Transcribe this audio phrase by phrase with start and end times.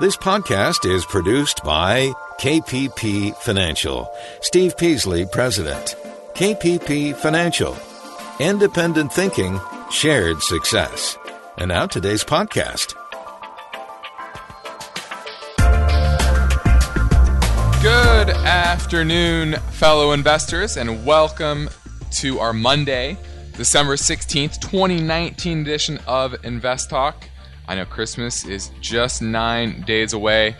[0.00, 2.10] This podcast is produced by
[2.40, 4.10] KPP Financial.
[4.40, 5.94] Steve Peasley, President.
[6.32, 7.76] KPP Financial.
[8.38, 9.60] Independent thinking,
[9.90, 11.18] shared success.
[11.58, 12.94] And now today's podcast.
[17.82, 21.68] Good afternoon, fellow investors, and welcome
[22.12, 23.18] to our Monday,
[23.52, 27.26] December 16th, 2019 edition of Invest Talk.
[27.68, 30.56] I know Christmas is just nine days away.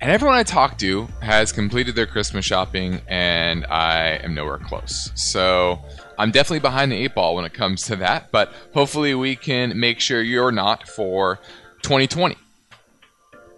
[0.00, 5.10] And everyone I talk to has completed their Christmas shopping, and I am nowhere close.
[5.14, 5.82] So
[6.18, 9.78] I'm definitely behind the eight ball when it comes to that, but hopefully we can
[9.80, 11.40] make sure you're not for
[11.82, 12.36] 2020.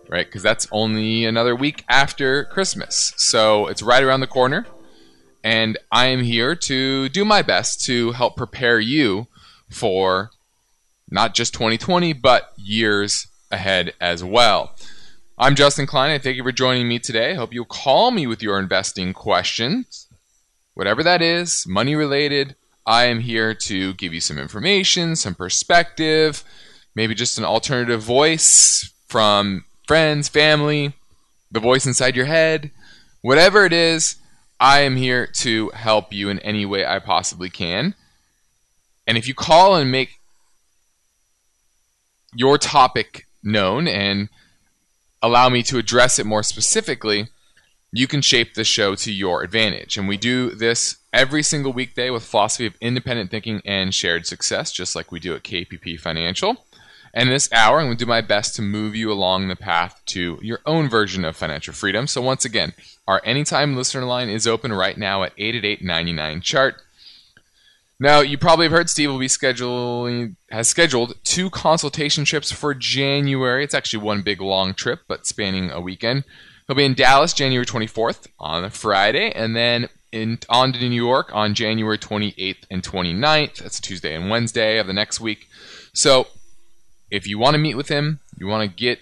[0.08, 0.26] Right?
[0.26, 3.12] Because that's only another week after Christmas.
[3.16, 4.64] So it's right around the corner.
[5.44, 9.26] And I am here to do my best to help prepare you
[9.68, 10.30] for
[11.10, 14.74] not just 2020, but years ahead as well.
[15.38, 17.34] I'm Justin Klein, and thank you for joining me today.
[17.34, 20.06] Hope you'll call me with your investing questions.
[20.74, 22.56] Whatever that is, money related,
[22.86, 26.44] I am here to give you some information, some perspective,
[26.94, 30.92] maybe just an alternative voice from friends, family,
[31.50, 32.70] the voice inside your head.
[33.22, 34.16] Whatever it is,
[34.60, 37.94] I am here to help you in any way I possibly can.
[39.06, 40.17] And if you call and make
[42.38, 44.28] your topic known and
[45.20, 47.26] allow me to address it more specifically,
[47.90, 49.98] you can shape the show to your advantage.
[49.98, 54.70] And we do this every single weekday with philosophy of independent thinking and shared success,
[54.70, 56.64] just like we do at KPP Financial.
[57.12, 60.00] And this hour, I'm going to do my best to move you along the path
[60.06, 62.06] to your own version of financial freedom.
[62.06, 62.72] So, once again,
[63.08, 66.82] our anytime listener line is open right now at 888 99 chart.
[68.00, 72.72] Now, you probably have heard Steve will be scheduling has scheduled two consultation trips for
[72.72, 73.64] January.
[73.64, 76.24] It's actually one big long trip, but spanning a weekend.
[76.66, 80.94] He'll be in Dallas January 24th on a Friday, and then in on to New
[80.94, 83.56] York on January 28th and 29th.
[83.56, 85.48] That's Tuesday and Wednesday of the next week.
[85.92, 86.28] So,
[87.10, 89.00] if you want to meet with him, you want to get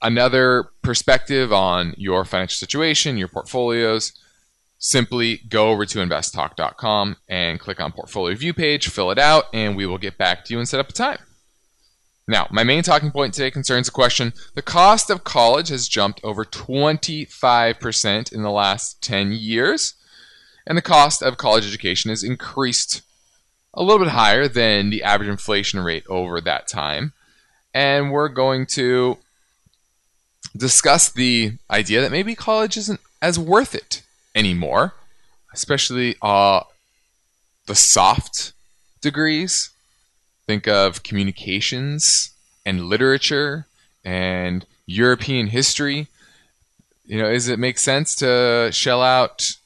[0.00, 4.12] another perspective on your financial situation, your portfolios
[4.84, 9.76] simply go over to investtalk.com and click on portfolio view page, fill it out, and
[9.76, 11.20] we will get back to you and set up a time.
[12.26, 16.20] Now, my main talking point today concerns the question the cost of college has jumped
[16.24, 19.94] over 25% in the last 10 years,
[20.66, 23.02] and the cost of college education has increased
[23.74, 27.12] a little bit higher than the average inflation rate over that time.
[27.72, 29.18] And we're going to
[30.56, 34.02] discuss the idea that maybe college isn't as worth it
[34.34, 34.94] anymore,
[35.52, 36.60] especially uh,
[37.66, 38.52] the soft
[39.00, 39.70] degrees.
[40.46, 42.32] Think of communications
[42.66, 43.66] and literature
[44.04, 46.08] and European history.
[47.04, 49.56] You know, does it make sense to shell out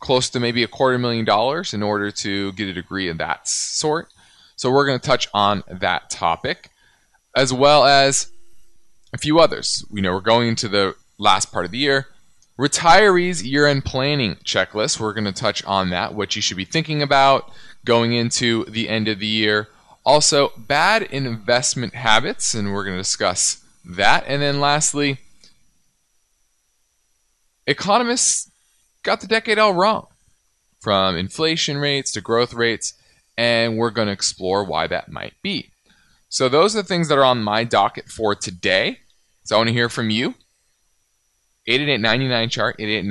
[0.00, 3.48] close to maybe a quarter million dollars in order to get a degree of that
[3.48, 4.08] sort?
[4.56, 6.70] So we're going to touch on that topic
[7.36, 8.30] as well as
[9.12, 9.84] a few others.
[9.90, 12.08] You know, we're going into the last part of the year.
[12.58, 15.00] Retirees year end planning checklist.
[15.00, 17.50] We're going to touch on that, what you should be thinking about
[17.84, 19.68] going into the end of the year.
[20.04, 24.24] Also, bad investment habits, and we're going to discuss that.
[24.26, 25.18] And then lastly,
[27.66, 28.50] economists
[29.02, 30.08] got the decade all wrong
[30.80, 32.94] from inflation rates to growth rates,
[33.38, 35.70] and we're going to explore why that might be.
[36.28, 38.98] So, those are the things that are on my docket for today.
[39.44, 40.34] So, I want to hear from you.
[41.66, 43.04] 888 chart 888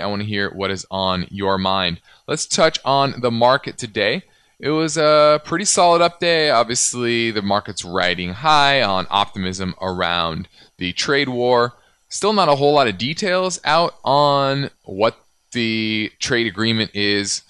[0.00, 2.00] I want to hear what is on your mind.
[2.26, 4.22] Let's touch on the market today.
[4.58, 6.50] It was a pretty solid up day.
[6.50, 11.74] Obviously, the market's riding high on optimism around the trade war.
[12.08, 15.16] Still not a whole lot of details out on what
[15.52, 17.42] the trade agreement is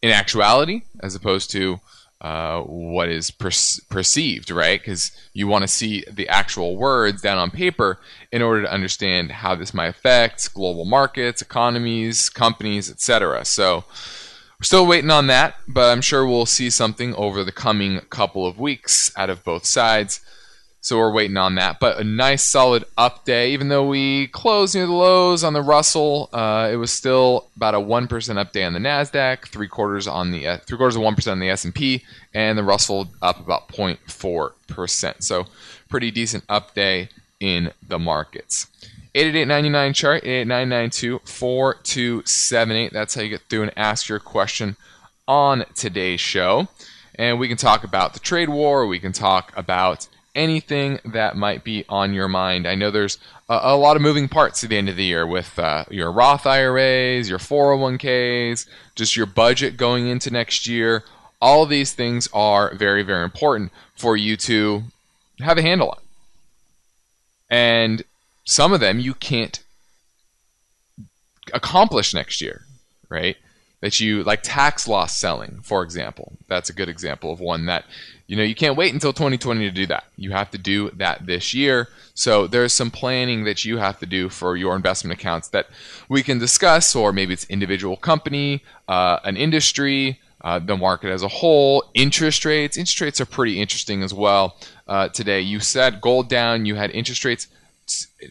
[0.00, 1.80] in actuality, as opposed to
[2.20, 3.50] uh, what is per-
[3.88, 4.80] perceived, right?
[4.80, 8.00] Because you want to see the actual words down on paper
[8.32, 13.44] in order to understand how this might affect global markets, economies, companies, etc.
[13.44, 13.84] So
[14.58, 18.46] we're still waiting on that, but I'm sure we'll see something over the coming couple
[18.46, 20.20] of weeks out of both sides.
[20.80, 21.80] So we're waiting on that.
[21.80, 23.52] But a nice solid up day.
[23.52, 27.74] Even though we closed near the lows on the Russell, uh, it was still about
[27.74, 30.96] a one percent up day on the Nasdaq, three quarters on the uh, three quarters
[30.96, 35.24] of one percent on the S and P, and the Russell up about 0.4 percent.
[35.24, 35.46] So
[35.88, 37.08] pretty decent up day
[37.40, 38.66] in the markets.
[39.14, 42.92] 888 chart 8892 4278.
[42.92, 44.76] That's how you get through and ask your question
[45.26, 46.68] on today's show.
[47.16, 48.86] and we can talk about the trade war.
[48.86, 52.66] We can talk about anything that might be on your mind.
[52.66, 55.26] I know there's a, a lot of moving parts at the end of the year
[55.26, 61.04] with uh, your Roth IRAs, your 401ks, just your budget going into next year.
[61.40, 64.84] All these things are very, very important for you to
[65.40, 65.98] have a handle on.
[67.50, 68.02] And
[68.44, 69.62] some of them you can't
[71.54, 72.62] accomplish next year,
[73.08, 73.36] right?
[73.80, 76.32] That you like tax loss selling, for example.
[76.48, 77.84] That's a good example of one that
[78.26, 80.04] you know you can't wait until 2020 to do that.
[80.16, 81.88] You have to do that this year.
[82.14, 85.68] So there's some planning that you have to do for your investment accounts that
[86.08, 91.22] we can discuss, or maybe it's individual company, uh, an industry, uh, the market as
[91.22, 92.76] a whole, interest rates.
[92.76, 94.56] Interest rates are pretty interesting as well.
[94.88, 96.66] Uh, today, you said gold down.
[96.66, 97.46] You had interest rates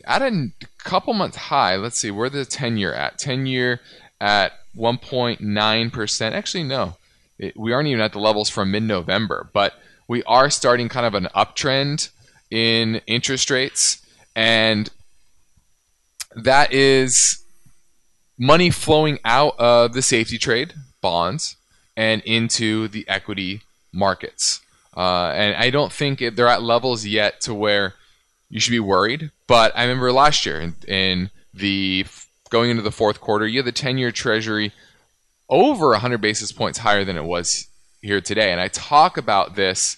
[0.05, 1.75] at a couple months high.
[1.75, 3.17] Let's see, where the 10 year at?
[3.17, 3.81] 10 year
[4.19, 6.31] at 1.9%.
[6.31, 6.97] Actually, no,
[7.37, 9.73] it, we aren't even at the levels from mid November, but
[10.07, 12.09] we are starting kind of an uptrend
[12.49, 14.01] in interest rates.
[14.35, 14.89] And
[16.35, 17.43] that is
[18.37, 21.55] money flowing out of the safety trade, bonds,
[21.95, 23.61] and into the equity
[23.91, 24.61] markets.
[24.95, 27.93] Uh, and I don't think it, they're at levels yet to where
[28.49, 29.31] you should be worried.
[29.47, 32.05] But I remember last year in, in the
[32.49, 34.71] going into the fourth quarter, you have the 10 year treasury
[35.49, 37.67] over 100 basis points higher than it was
[38.01, 38.51] here today.
[38.51, 39.97] And I talk about this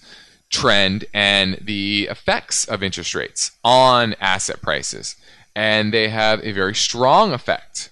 [0.49, 5.15] trend and the effects of interest rates on asset prices.
[5.55, 7.89] And they have a very strong effect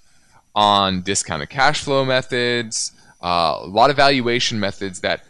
[0.56, 2.92] on discounted cash flow methods,
[3.24, 5.24] uh, a lot of valuation methods that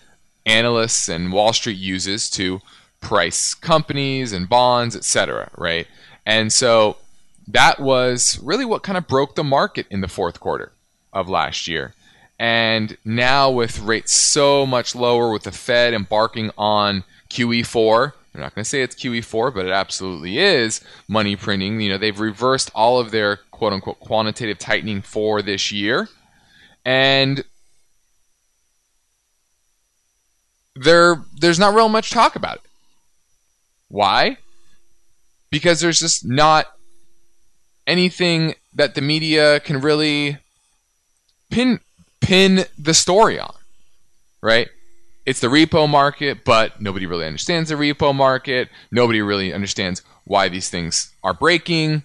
[0.45, 2.61] analysts and Wall Street uses to
[3.01, 5.49] price companies and bonds, etc.
[5.57, 5.87] Right,
[6.25, 6.97] and so
[7.47, 10.71] that was really what kind of broke the market in the fourth quarter
[11.13, 11.93] of last year.
[12.39, 18.53] And now with rates so much lower, with the Fed embarking on QE4, I'm not
[18.53, 21.81] going to say it's QE4, but it absolutely is money printing.
[21.81, 26.07] You know, they've reversed all of their quote unquote quantitative tightening for this year.
[26.85, 27.43] And
[30.75, 32.61] there there's not real much talk about it.
[33.87, 34.37] Why?
[35.49, 36.67] Because there's just not
[37.87, 40.37] anything that the media can really
[41.49, 41.79] pin
[42.21, 43.53] pin the story on.
[44.41, 44.69] Right?
[45.25, 48.69] It's the repo market, but nobody really understands the repo market.
[48.91, 52.03] Nobody really understands why these things are breaking.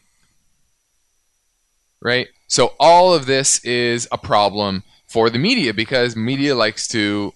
[2.01, 2.29] Right?
[2.49, 7.33] So all of this is a problem for the media because media likes to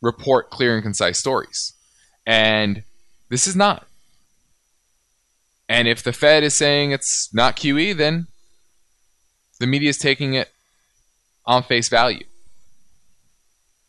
[0.00, 1.72] report clear and concise stories.
[2.26, 2.82] And
[3.28, 3.86] this is not.
[5.74, 8.28] And if the Fed is saying it's not QE, then
[9.58, 10.52] the media is taking it
[11.46, 12.22] on face value.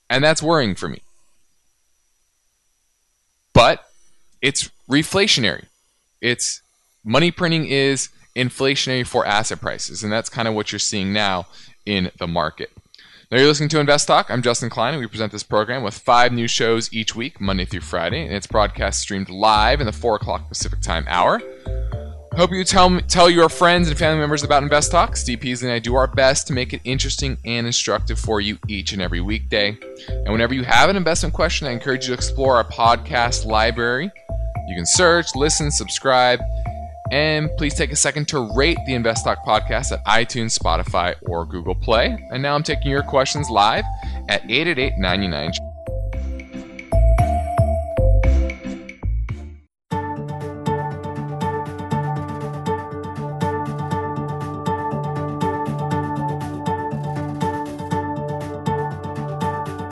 [0.09, 1.03] And that's worrying for me.
[3.53, 3.85] But
[4.41, 5.67] it's reflationary.
[6.21, 6.63] It's
[7.03, 10.01] money printing is inflationary for asset prices.
[10.01, 11.45] And that's kind of what you're seeing now
[11.85, 12.71] in the market.
[13.31, 14.29] Now you're listening to Invest Talk.
[14.29, 17.65] I'm Justin Klein, and we present this program with five new shows each week, Monday
[17.65, 21.41] through Friday, and it's broadcast streamed live in the 4 o'clock Pacific Time hour.
[22.33, 25.17] Hope you tell tell your friends and family members about Invest Talk.
[25.17, 28.93] Steve and I do our best to make it interesting and instructive for you each
[28.93, 29.75] and every weekday.
[30.07, 34.11] And whenever you have an investment question, I encourage you to explore our podcast library.
[34.67, 36.41] You can search, listen, subscribe,
[37.11, 41.45] and please take a second to rate the Invest Talk podcast at iTunes, Spotify, or
[41.45, 42.17] Google Play.
[42.31, 43.85] And now I'm taking your questions live
[44.29, 45.51] at 888 99.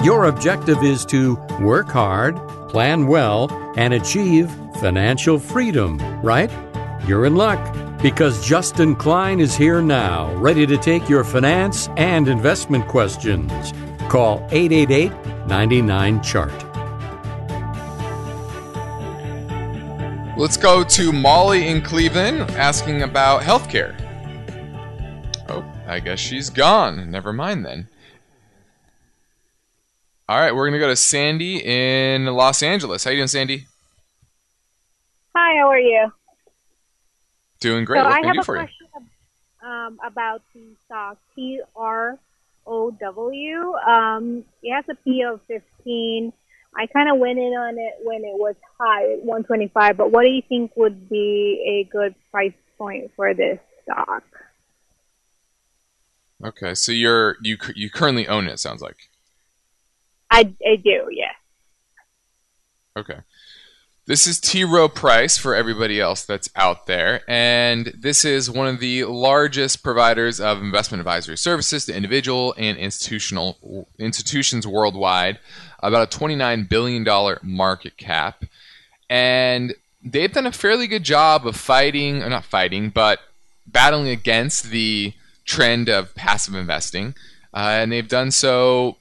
[0.03, 2.35] Your objective is to work hard,
[2.67, 4.51] plan well, and achieve
[4.81, 6.51] financial freedom, right?
[7.05, 7.59] You're in luck
[8.01, 13.73] because Justin Klein is here now, ready to take your finance and investment questions.
[14.07, 15.11] Call 888
[15.47, 16.63] 99 Chart.
[20.37, 23.99] Let's go to Molly in Cleveland asking about healthcare.
[25.49, 27.11] Oh, I guess she's gone.
[27.11, 27.89] Never mind then.
[30.29, 33.03] All right, we're going to go to Sandy in Los Angeles.
[33.03, 33.67] How you doing, Sandy?
[35.35, 36.09] Hi, how are you?
[37.63, 37.99] Doing great.
[37.99, 38.87] So what I have a question
[39.63, 42.19] um, about the stock TROW.
[43.87, 46.33] Um, it has a P of 15.
[46.75, 49.95] I kind of went in on it when it was high, at 125.
[49.95, 54.23] But what do you think would be a good price point for this stock?
[56.43, 58.59] Okay, so you're you you currently own it.
[58.59, 58.97] Sounds like.
[60.29, 61.31] I, I do, yeah.
[62.97, 63.19] Okay.
[64.05, 64.65] This is T.
[64.65, 69.81] Rowe Price for everybody else that's out there, and this is one of the largest
[69.81, 75.39] providers of investment advisory services to individual and institutional institutions worldwide.
[75.79, 78.43] About a twenty-nine billion dollar market cap,
[79.09, 83.19] and they've done a fairly good job of fighting, or not fighting, but
[83.65, 85.13] battling against the
[85.45, 87.15] trend of passive investing,
[87.53, 88.97] uh, and they've done so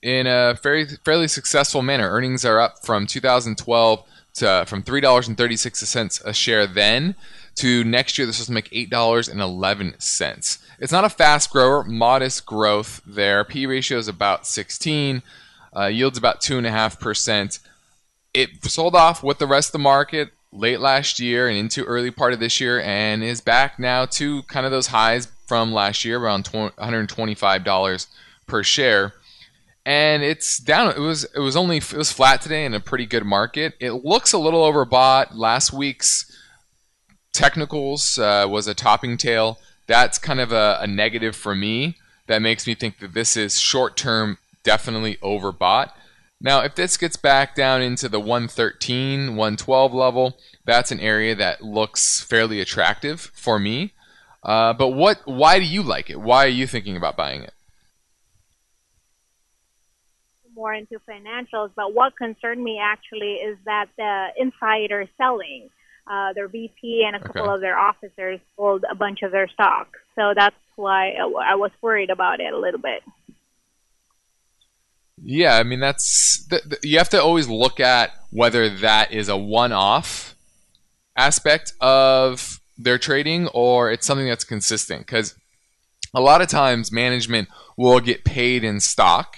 [0.00, 2.08] in a very fairly successful manner.
[2.08, 4.04] Earnings are up from 2012
[4.38, 7.14] to from three dollars and thirty six cents a share then
[7.56, 8.26] to next year.
[8.26, 10.58] This was to make eight dollars and eleven cents.
[10.78, 13.44] It's not a fast grower, modest growth there.
[13.44, 15.22] P ratio is about 16.
[15.76, 17.58] Uh, yields about two and a half percent.
[18.32, 22.10] It sold off with the rest of the market late last year and into early
[22.10, 26.04] part of this year, and is back now to kind of those highs from last
[26.04, 28.06] year, around $125
[28.46, 29.14] per share
[29.88, 30.90] and it's down.
[30.90, 33.72] It was it was only it was flat today in a pretty good market.
[33.80, 35.28] It looks a little overbought.
[35.32, 36.30] Last week's
[37.32, 39.58] technicals uh, was a topping tail.
[39.86, 41.96] That's kind of a, a negative for me.
[42.26, 45.92] That makes me think that this is short term, definitely overbought.
[46.38, 51.64] Now, if this gets back down into the 113, 112 level, that's an area that
[51.64, 53.94] looks fairly attractive for me.
[54.42, 55.22] Uh, but what?
[55.24, 56.20] Why do you like it?
[56.20, 57.54] Why are you thinking about buying it?
[60.58, 65.70] More into financials, but what concerned me actually is that the insider selling,
[66.10, 67.54] uh, their VP and a couple okay.
[67.54, 69.96] of their officers sold a bunch of their stock.
[70.16, 73.02] So that's why I was worried about it a little bit.
[75.22, 76.48] Yeah, I mean that's
[76.82, 80.36] you have to always look at whether that is a one-off
[81.16, 85.34] aspect of their trading or it's something that's consistent because
[86.14, 89.36] a lot of times management will get paid in stock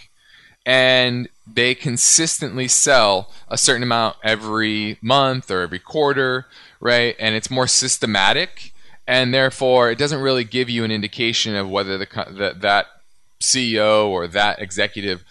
[0.67, 6.47] and they consistently sell a certain amount every month or every quarter,
[6.81, 7.17] right?
[7.19, 8.73] And it's more systematic,
[9.07, 12.87] and therefore it doesn't really give you an indication of whether the, that
[13.41, 15.25] CEO or that executive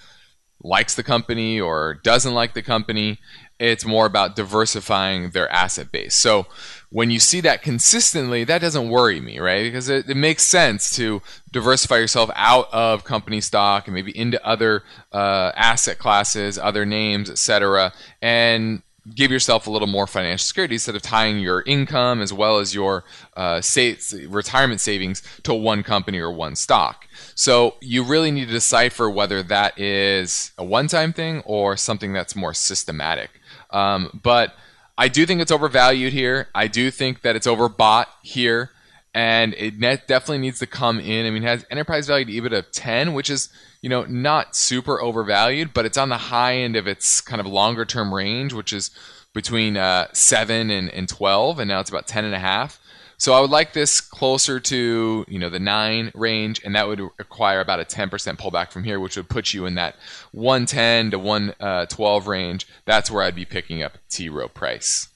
[0.62, 3.20] likes the company or doesn't like the company.
[3.60, 6.16] It's more about diversifying their asset base.
[6.16, 6.48] So
[6.92, 9.64] when you see that consistently, that doesn't worry me, right?
[9.64, 14.44] Because it, it, makes sense to diversify yourself out of company stock and maybe into
[14.46, 18.82] other uh, asset classes, other names, etc., and
[19.16, 22.76] give yourself a little more financial security instead of tying your income as well as
[22.76, 23.04] your
[23.36, 23.94] uh, sa-
[24.28, 27.08] retirement savings to one company or one stock.
[27.36, 32.36] So you really need to decipher whether that is a one-time thing or something that's
[32.36, 33.30] more systematic.
[33.72, 34.54] Um, but
[35.00, 36.50] I do think it's overvalued here.
[36.54, 38.72] I do think that it's overbought here,
[39.14, 41.26] and it definitely needs to come in.
[41.26, 43.48] I mean, it has enterprise value to EBIT of 10, which is
[43.82, 47.48] you know not super overvalued, but it's on the high end of its kind of
[47.48, 48.92] longer term range, which is
[49.34, 52.79] between uh, seven and, and 12, and now it's about 10 and a half.
[53.20, 57.02] So I would like this closer to you know the nine range, and that would
[57.18, 59.98] require about a 10% pullback from here, which would put you in that
[60.32, 62.66] 110 to 112 range.
[62.86, 65.10] That's where I'd be picking up T Rowe Price.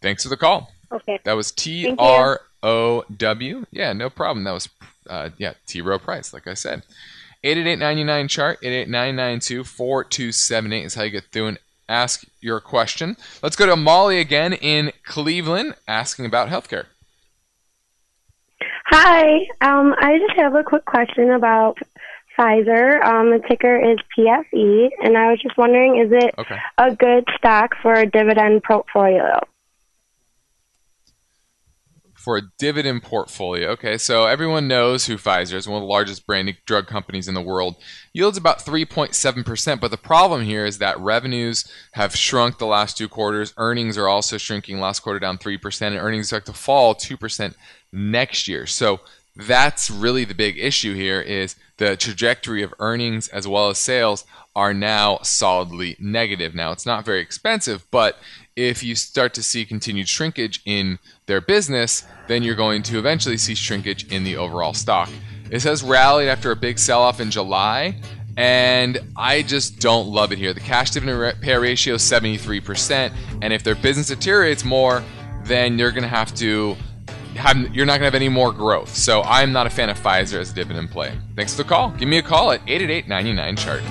[0.00, 0.72] Thanks for the call.
[0.90, 1.20] Okay.
[1.24, 3.66] That was T R O W.
[3.70, 4.44] Yeah, no problem.
[4.44, 4.70] That was
[5.08, 6.82] uh, yeah T Rowe Price, like I said.
[7.44, 13.16] 888 chart 888 4278 is how you get through and ask your question.
[13.42, 16.86] Let's go to Molly again in Cleveland asking about healthcare.
[18.94, 19.48] Hi.
[19.62, 21.78] Um, I just have a quick question about
[22.38, 23.02] Pfizer.
[23.02, 26.58] Um, the ticker is PFE, and I was just wondering, is it okay.
[26.76, 29.40] a good stock for a dividend portfolio?
[32.14, 33.96] For a dividend portfolio, okay.
[33.96, 37.40] So everyone knows who Pfizer is, one of the largest branded drug companies in the
[37.40, 37.76] world.
[38.12, 43.08] Yields about 3.7%, but the problem here is that revenues have shrunk the last two
[43.08, 43.54] quarters.
[43.56, 44.80] Earnings are also shrinking.
[44.80, 47.54] Last quarter down 3%, and earnings expect to fall 2%
[47.92, 48.66] next year.
[48.66, 49.00] So
[49.34, 54.24] that's really the big issue here is the trajectory of earnings as well as sales
[54.54, 56.54] are now solidly negative.
[56.54, 58.18] Now it's not very expensive, but
[58.54, 63.38] if you start to see continued shrinkage in their business, then you're going to eventually
[63.38, 65.08] see shrinkage in the overall stock.
[65.50, 67.96] It has rallied after a big sell off in July,
[68.36, 70.52] and I just don't love it here.
[70.52, 75.02] The cash dividend payout ratio is 73%, and if their business deteriorates more,
[75.44, 76.76] then you're going to have to
[77.42, 78.94] have, you're not going to have any more growth.
[78.94, 81.18] So I'm not a fan of Pfizer as a dividend play.
[81.36, 81.90] Thanks for the call.
[81.90, 83.82] Give me a call at 888 99 chart.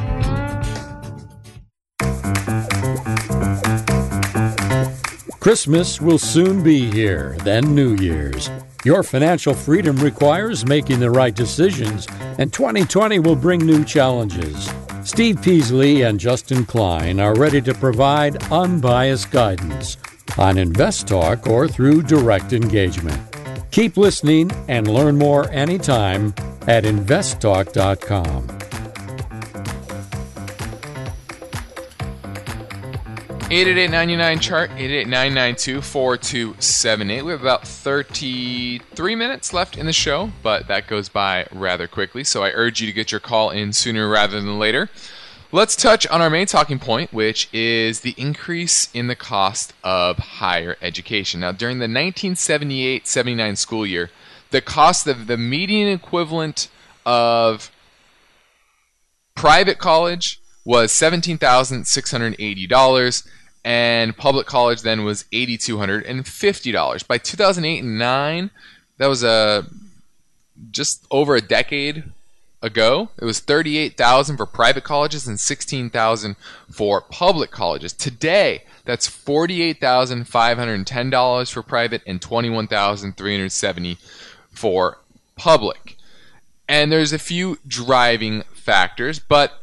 [5.39, 8.50] Christmas will soon be here, then New Year's.
[8.84, 14.72] Your financial freedom requires making the right decisions, and 2020 will bring new challenges.
[15.03, 19.98] Steve Peasley and Justin Klein are ready to provide unbiased guidance
[20.38, 23.31] on Invest Talk or through direct engagement.
[23.72, 26.36] Keep listening and learn more anytime
[26.68, 28.62] at investtalk.com.
[33.54, 37.25] 888 chart 888-992-4278.
[37.25, 42.24] We have about 33 minutes left in the show, but that goes by rather quickly,
[42.24, 44.90] so I urge you to get your call in sooner rather than later.
[45.53, 50.17] Let's touch on our main talking point, which is the increase in the cost of
[50.17, 51.41] higher education.
[51.41, 54.12] Now, during the 1978 79 school year,
[54.51, 56.70] the cost of the median equivalent
[57.05, 57.70] of
[59.36, 63.27] private college was $17,680
[63.65, 68.51] and public college then was $8250 by 2008 and 9
[68.98, 69.65] that was a
[70.72, 72.05] just over a decade
[72.62, 73.10] ago.
[73.20, 76.36] It was 38000 for private colleges and 16000
[76.70, 77.94] for public colleges.
[77.94, 83.98] Today that's $48510 for private and 21370
[84.51, 85.00] for
[85.36, 85.98] public.
[86.68, 89.53] And there's a few driving factors but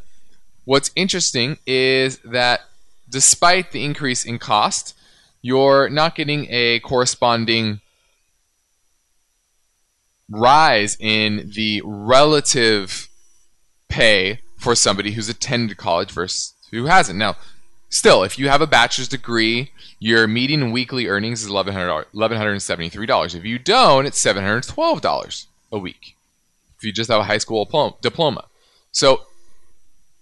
[0.65, 2.61] what's interesting is that
[3.09, 4.95] despite the increase in cost,
[5.41, 7.81] you're not getting a corresponding
[10.31, 13.09] rise in the relative
[13.89, 17.19] pay for somebody who's attended college versus who hasn't.
[17.19, 17.37] Now,
[17.89, 23.35] still, if you have a bachelor's degree, your median weekly earnings is $1,173.
[23.35, 26.17] If you don't, it's $712 a week.
[26.77, 27.65] If you just have a high school
[28.01, 28.45] diploma.
[28.93, 29.23] So,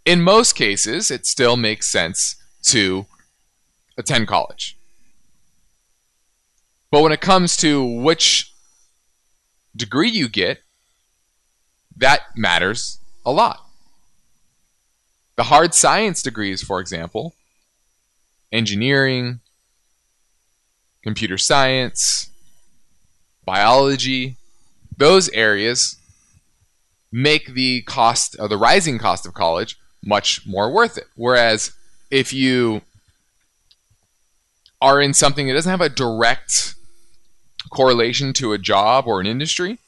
[0.04, 3.06] in most cases, it still makes sense to
[3.98, 4.76] attend college.
[6.90, 8.52] But when it comes to which
[9.76, 10.62] degree you get,
[11.96, 13.60] that matters a lot.
[15.36, 17.34] The hard science degrees, for example,
[18.50, 19.40] engineering,
[21.02, 22.30] computer science,
[23.44, 24.36] biology,
[24.96, 25.98] those areas
[27.12, 31.06] make the cost of the rising cost of college much more worth it.
[31.14, 31.72] Whereas
[32.10, 32.82] if you
[34.80, 36.74] are in something that doesn't have a direct
[37.70, 39.78] correlation to a job or an industry,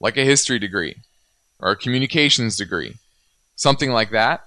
[0.00, 0.96] like a history degree
[1.58, 2.96] or a communications degree,
[3.56, 4.44] something like that,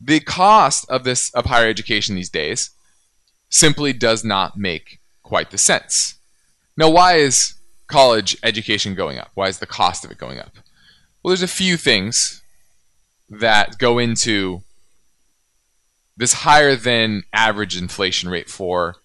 [0.00, 2.70] the cost of this of higher education these days
[3.50, 6.14] simply does not make quite the sense.
[6.76, 7.54] Now, why is
[7.88, 9.30] college education going up?
[9.34, 10.54] Why is the cost of it going up?
[11.22, 12.40] Well, there's a few things
[13.28, 14.62] that go into
[16.16, 18.96] this higher than average inflation rate for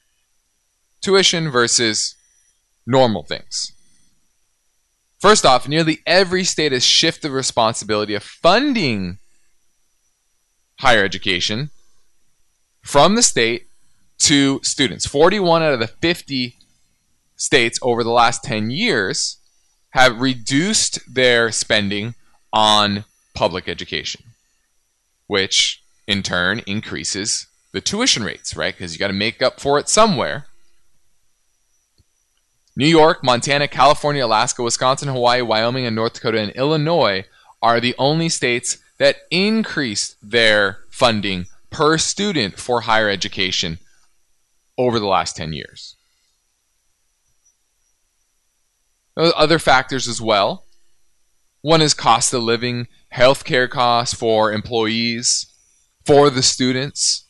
[1.06, 2.16] tuition versus
[2.88, 3.72] normal things.
[5.20, 9.20] First off, nearly every state has shifted the responsibility of funding
[10.80, 11.70] higher education
[12.82, 13.68] from the state
[14.18, 15.06] to students.
[15.06, 16.56] 41 out of the 50
[17.36, 19.38] states over the last 10 years
[19.92, 22.16] have reduced their spending
[22.52, 24.24] on public education,
[25.28, 28.76] which in turn increases the tuition rates, right?
[28.76, 30.48] Because you got to make up for it somewhere.
[32.76, 37.24] New York, Montana, California, Alaska, Wisconsin, Hawaii, Wyoming, and North Dakota and Illinois
[37.62, 43.80] are the only states that increased their funding per student for higher education
[44.78, 45.96] over the last 10 years.
[49.18, 50.66] Other factors as well.
[51.62, 55.48] One is cost of living healthcare costs for employees,
[56.06, 57.25] for the students,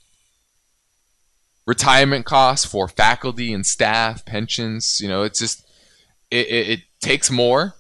[1.66, 5.00] retirement costs for faculty and staff, pensions.
[5.02, 5.66] You know, it's just
[6.32, 7.76] it, it, it takes more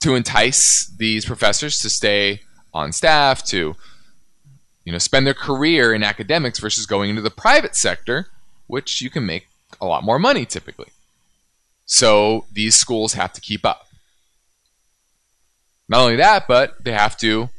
[0.00, 2.40] to entice these professors to stay
[2.72, 3.74] on staff to
[4.84, 8.28] you know spend their career in academics versus going into the private sector
[8.66, 9.48] which you can make
[9.80, 10.86] a lot more money typically
[11.84, 13.90] so these schools have to keep up
[15.90, 17.50] not only that, but they have to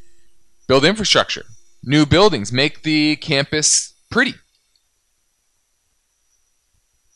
[0.65, 1.43] build infrastructure,
[1.84, 4.36] new buildings, make the campus pretty.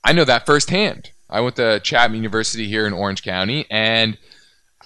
[0.05, 1.09] I know that firsthand.
[1.27, 4.17] I went to Chapman University here in Orange County, and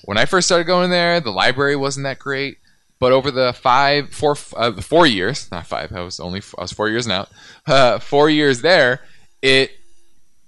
[0.05, 2.57] when I first started going there, the library wasn't that great.
[2.99, 6.71] But over the five, four, uh, four years, not five, I was only I was
[6.71, 7.27] four years now.
[7.67, 9.01] Uh, four years there,
[9.41, 9.71] it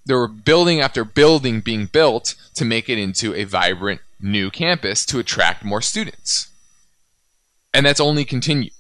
[0.06, 5.06] there were building after building being built to make it into a vibrant new campus
[5.08, 6.50] to attract more students.
[7.74, 8.74] And that's only continued.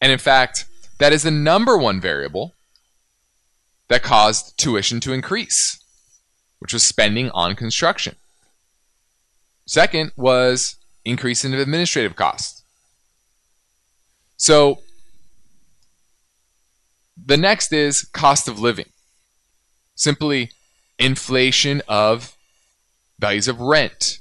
[0.00, 0.66] And in fact,
[0.98, 2.54] that is the number one variable
[3.92, 5.78] that caused tuition to increase,
[6.60, 8.16] which was spending on construction.
[9.66, 12.62] Second was increase in administrative costs.
[14.38, 14.78] So
[17.22, 18.86] the next is cost of living.
[19.94, 20.52] Simply
[20.98, 22.34] inflation of
[23.18, 24.20] values of rent,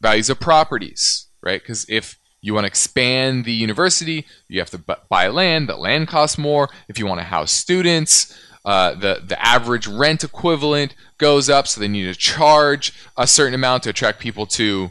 [0.00, 1.60] values of properties, right?
[1.60, 4.78] Because if you want to expand the university, you have to
[5.08, 5.68] buy land.
[5.68, 6.68] The land costs more.
[6.88, 11.80] If you want to house students, uh, the the average rent equivalent goes up, so
[11.80, 14.90] they need to charge a certain amount to attract people to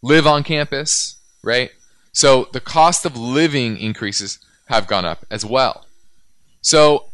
[0.00, 1.70] live on campus, right?
[2.12, 5.86] So the cost of living increases have gone up as well.
[6.62, 7.06] So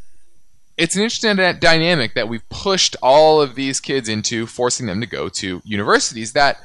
[0.76, 5.06] it's an interesting dynamic that we've pushed all of these kids into, forcing them to
[5.06, 6.60] go to universities that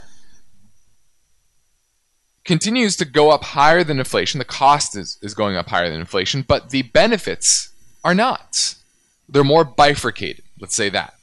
[2.43, 4.39] continues to go up higher than inflation.
[4.39, 7.71] The cost is, is going up higher than inflation, but the benefits
[8.04, 8.75] are not.
[9.30, 11.13] They're more bifurcated, let's say that.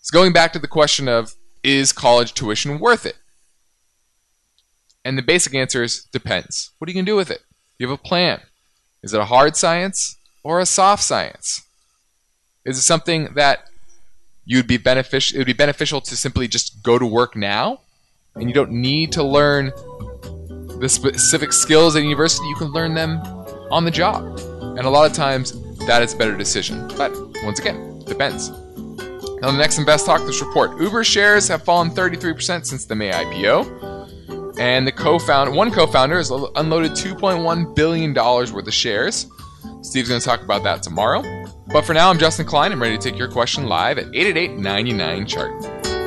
[0.00, 3.16] It's going back to the question of is college tuition worth it?
[5.04, 6.70] And the basic answer is depends.
[6.78, 7.42] What are you going to do with it?
[7.78, 8.40] You have a plan.
[9.02, 11.62] Is it a hard science or a soft science?
[12.64, 13.64] Is it something that
[14.44, 17.80] you'd be beneficial it would be beneficial to simply just go to work now
[18.34, 19.72] and you don't need to learn
[20.80, 23.18] the specific skills at university, you can learn them
[23.70, 24.24] on the job.
[24.60, 25.52] And a lot of times
[25.86, 26.86] that is a better decision.
[26.96, 27.12] But
[27.42, 28.50] once again, depends.
[29.40, 33.10] Now, the next Invest Talk this report Uber shares have fallen 33% since the May
[33.10, 34.58] IPO.
[34.58, 39.26] And the co-founder, one co-founder has unloaded $2.1 billion worth of shares.
[39.82, 41.22] Steve's going to talk about that tomorrow.
[41.68, 42.72] But for now, I'm Justin Klein.
[42.72, 45.97] I'm ready to take your question live at 888 99 chart.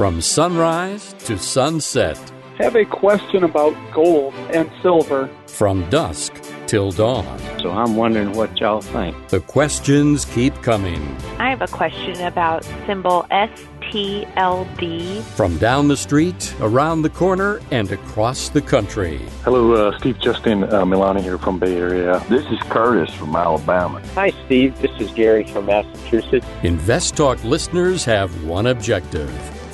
[0.00, 2.16] From sunrise to sunset.
[2.56, 5.28] Have a question about gold and silver.
[5.46, 6.32] From dusk
[6.66, 7.38] till dawn.
[7.60, 9.14] So I'm wondering what y'all think.
[9.28, 11.18] The questions keep coming.
[11.38, 15.20] I have a question about symbol STLD.
[15.36, 19.20] From down the street, around the corner, and across the country.
[19.44, 22.24] Hello, uh, Steve Justin uh, Milani here from Bay Area.
[22.30, 24.00] This is Curtis from Alabama.
[24.14, 24.80] Hi, Steve.
[24.80, 26.46] This is Gary from Massachusetts.
[26.62, 29.28] Invest Talk listeners have one objective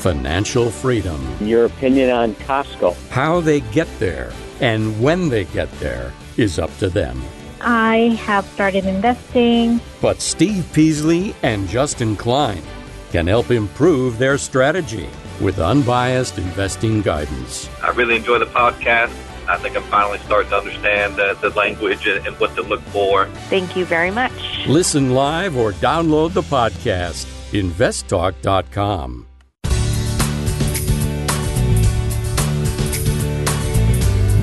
[0.07, 1.21] financial freedom.
[1.41, 2.95] Your opinion on Costco.
[3.09, 7.21] How they get there and when they get there is up to them.
[7.61, 9.81] I have started investing.
[10.01, 12.63] But Steve Peasley and Justin Klein
[13.11, 15.09] can help improve their strategy
[15.41, 17.69] with unbiased investing guidance.
[17.83, 19.11] I really enjoy the podcast.
[19.49, 22.83] I think I'm finally starting to understand uh, the language and, and what to look
[22.95, 23.27] for.
[23.51, 24.69] Thank you very much.
[24.69, 29.27] Listen live or download the podcast, investtalk.com.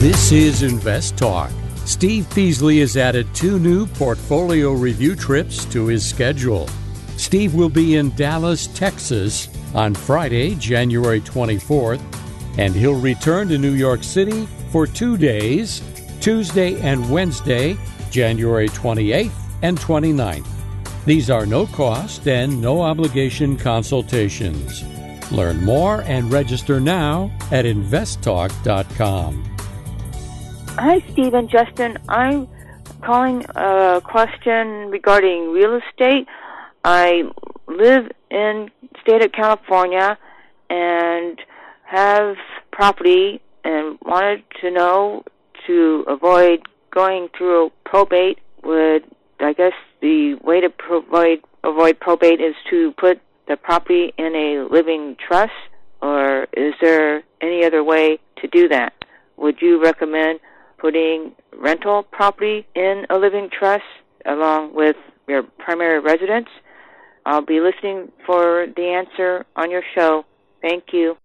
[0.03, 1.49] This is Invest Talk.
[1.85, 6.67] Steve Peasley has added two new portfolio review trips to his schedule.
[7.15, 12.01] Steve will be in Dallas, Texas on Friday, January 24th,
[12.57, 15.81] and he'll return to New York City for two days,
[16.19, 17.77] Tuesday and Wednesday,
[18.11, 20.49] January 28th and 29th.
[21.05, 24.83] These are no cost and no obligation consultations.
[25.31, 29.52] Learn more and register now at investtalk.com.
[30.75, 31.99] Hi, Steve and Justin.
[32.09, 32.47] I'm
[33.03, 36.27] calling a question regarding real estate.
[36.83, 37.29] I
[37.67, 40.17] live in state of California
[40.71, 41.39] and
[41.86, 42.38] have
[42.71, 45.23] property and wanted to know
[45.67, 49.03] to avoid going through probate would
[49.39, 54.67] I guess the way to avoid avoid probate is to put the property in a
[54.73, 55.51] living trust
[56.01, 58.93] or is there any other way to do that?
[59.38, 60.39] Would you recommend
[60.84, 63.86] putting rental property in a living trust
[64.26, 64.98] along with
[65.30, 66.50] your primary residence.
[67.26, 70.26] I'll be listening for the answer on your show.
[70.62, 71.15] Thank you.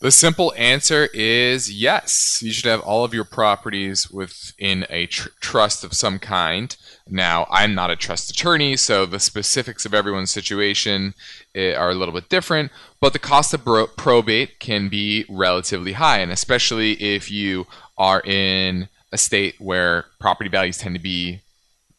[0.00, 2.40] The simple answer is yes.
[2.42, 6.74] You should have all of your properties within a tr- trust of some kind.
[7.06, 11.12] Now, I'm not a trust attorney, so the specifics of everyone's situation
[11.54, 15.92] eh, are a little bit different, but the cost of bro- probate can be relatively
[15.92, 17.66] high, and especially if you
[17.98, 21.40] are in a state where property values tend to be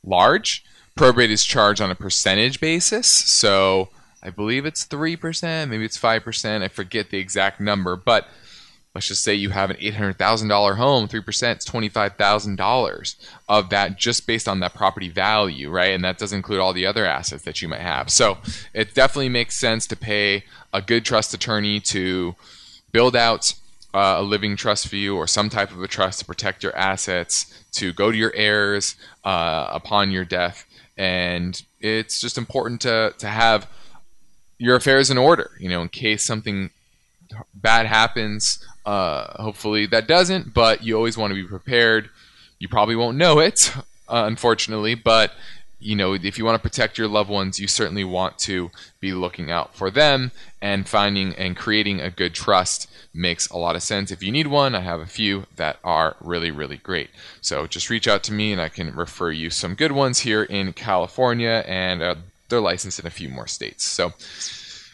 [0.04, 0.66] large.
[0.96, 3.90] Probate is charged on a percentage basis, so
[4.24, 8.28] I believe it's 3%, maybe it's 5%, I forget the exact number, but
[8.94, 13.16] let's just say you have an $800,000 home, 3% is $25,000
[13.48, 15.92] of that just based on that property value, right?
[15.92, 18.10] And that doesn't include all the other assets that you might have.
[18.10, 18.38] So
[18.74, 22.36] it definitely makes sense to pay a good trust attorney to
[22.92, 23.54] build out
[23.94, 26.76] uh, a living trust for you or some type of a trust to protect your
[26.76, 30.66] assets, to go to your heirs uh, upon your death.
[30.98, 33.68] And it's just important to, to have
[34.62, 36.70] your affairs in order, you know, in case something
[37.56, 38.64] bad happens.
[38.86, 42.10] Uh, hopefully that doesn't, but you always want to be prepared.
[42.60, 43.74] You probably won't know it,
[44.08, 45.34] uh, unfortunately, but
[45.80, 48.70] you know, if you want to protect your loved ones, you certainly want to
[49.00, 53.76] be looking out for them and finding and creating a good trust makes a lot
[53.76, 54.12] of sense.
[54.12, 57.10] If you need one, I have a few that are really, really great.
[57.42, 60.44] So just reach out to me and I can refer you some good ones here
[60.44, 62.16] in California and uh,
[62.52, 63.84] they're licensed in a few more states.
[63.84, 64.14] So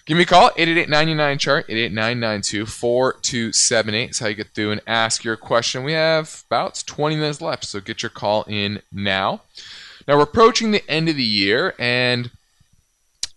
[0.05, 5.35] give me a call, 888 chart 888-992-4278 is how you get through and ask your
[5.35, 5.83] question.
[5.83, 9.41] We have about 20 minutes left, so get your call in now.
[10.07, 12.31] Now we're approaching the end of the year, and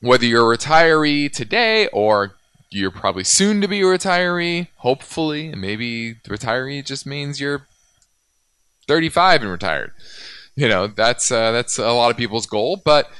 [0.01, 2.37] whether you're a retiree today or
[2.71, 7.67] you're probably soon to be a retiree, hopefully, and maybe retiree just means you're
[8.87, 9.93] 35 and retired.
[10.55, 12.81] You know, that's uh, that's a lot of people's goal.
[12.85, 13.11] But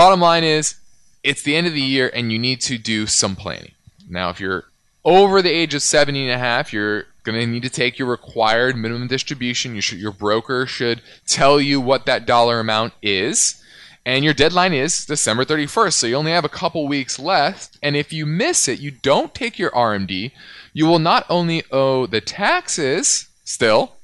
[0.00, 0.76] bottom line is,
[1.22, 3.72] it's the end of the year, and you need to do some planning.
[4.08, 4.64] Now, if you're
[5.04, 8.08] over the age of 70 and a half, you're going to need to take your
[8.08, 9.74] required minimum distribution.
[9.74, 13.62] You should, your broker should tell you what that dollar amount is.
[14.06, 17.76] And your deadline is December 31st, so you only have a couple weeks left.
[17.82, 20.32] And if you miss it, you don't take your RMD,
[20.72, 23.96] you will not only owe the taxes still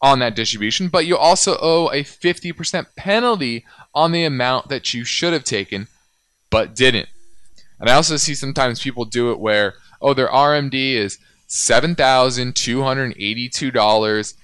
[0.00, 5.04] on that distribution, but you also owe a 50% penalty on the amount that you
[5.04, 5.88] should have taken
[6.50, 7.08] but didn't.
[7.80, 14.34] And I also see sometimes people do it where, oh, their RMD is $7,282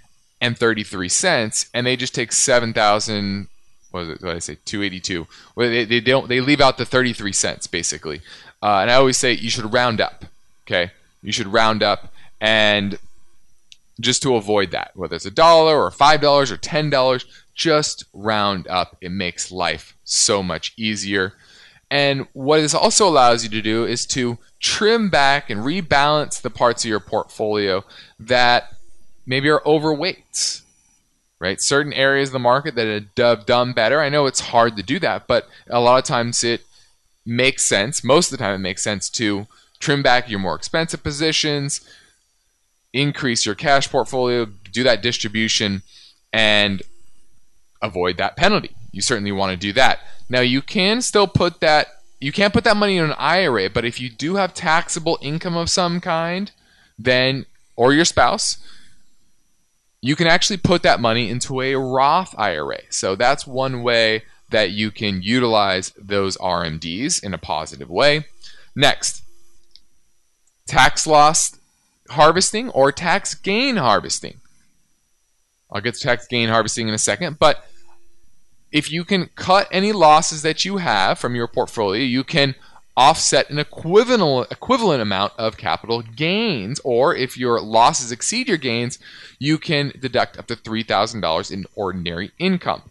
[0.41, 3.49] and 33 cents and they just take 7,000
[3.91, 7.33] what, what did I say 282 well, they, they don't they leave out the 33
[7.33, 8.21] cents basically.
[8.63, 10.25] Uh, and I always say you should round up
[10.67, 10.93] okay?
[11.23, 12.99] You should round up and
[13.99, 17.27] just to avoid that whether it's a dollar or five dollars or ten dollars
[17.59, 21.35] just round up it makes life so much easier
[21.91, 26.51] and what this also allows you to do is to trim back and rebalance the
[26.51, 27.85] parts of your portfolio
[28.21, 28.75] that
[29.27, 30.63] maybe are overweight.
[31.41, 31.61] Right?
[31.63, 34.01] Certain areas of the market that have done better.
[34.01, 36.63] I know it's hard to do that, but a lot of times it
[37.25, 38.03] makes sense.
[38.03, 39.47] Most of the time it makes sense to
[39.79, 41.81] trim back your more expensive positions,
[42.93, 45.83] increase your cash portfolio, do that distribution
[46.33, 46.83] and
[47.83, 48.75] avoid that penalty.
[48.93, 50.01] You certainly want to do that.
[50.29, 51.89] Now you can still put that
[52.21, 55.57] you can't put that money in an IRA, but if you do have taxable income
[55.57, 56.51] of some kind,
[56.99, 58.59] then or your spouse,
[60.01, 62.81] you can actually put that money into a Roth IRA.
[62.91, 68.27] So that's one way that you can utilize those RMDs in a positive way.
[68.75, 69.23] Next,
[70.67, 71.57] tax loss
[72.11, 74.41] harvesting or tax gain harvesting.
[75.71, 77.67] I'll get to tax gain harvesting in a second, but
[78.71, 82.55] if you can cut any losses that you have from your portfolio, you can
[82.97, 88.99] offset an equivalent equivalent amount of capital gains or if your losses exceed your gains,
[89.39, 92.83] you can deduct up to $3,000 in ordinary income.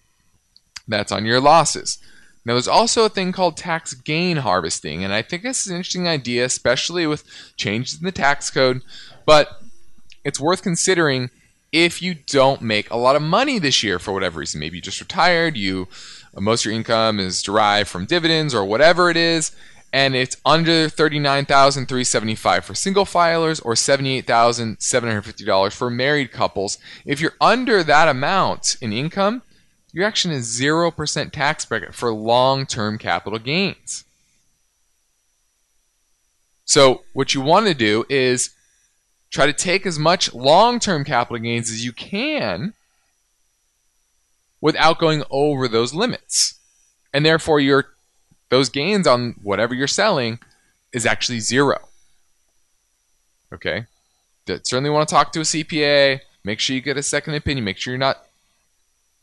[0.88, 1.98] That's on your losses.
[2.46, 5.76] Now, there's also a thing called tax gain harvesting, and I think this is an
[5.76, 7.26] interesting idea, especially with
[7.58, 8.84] changes in the tax code.
[9.26, 9.62] But
[10.24, 11.30] it's worth considering
[11.86, 14.60] if you don't make a lot of money this year for whatever reason.
[14.60, 15.88] Maybe you just retired, you
[16.34, 19.56] most of your income is derived from dividends or whatever it is,
[19.94, 26.80] and it's under $39,375 for single filers or $78,750 for married couples.
[27.06, 29.44] If you're under that amount in income,
[29.94, 34.04] your action is 0% tax bracket for long-term capital gains.
[36.66, 38.50] So what you want to do is
[39.30, 42.74] Try to take as much long term capital gains as you can
[44.62, 46.56] without going over those limits.
[47.14, 47.90] And therefore, your
[48.50, 50.40] those gains on whatever you're selling
[50.94, 51.80] is actually zero.
[53.52, 53.86] Okay?
[54.48, 56.22] Certainly want to talk to a CPA.
[56.44, 57.66] Make sure you get a second opinion.
[57.66, 58.26] Make sure you're not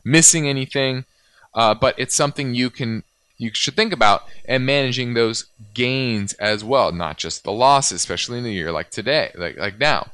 [0.04, 1.06] missing anything.
[1.54, 3.04] Uh, but it's something you can
[3.36, 8.38] you should think about and managing those gains as well, not just the losses, especially
[8.38, 10.08] in a year like today, like like now.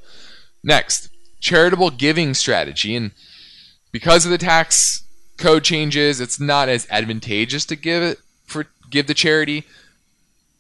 [0.63, 1.09] Next,
[1.41, 3.13] charitable giving strategy, and
[3.93, 5.05] because of the tax
[5.37, 9.65] code changes, it's not as advantageous to give it for give the charity